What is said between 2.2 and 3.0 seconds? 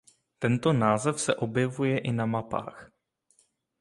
mapách.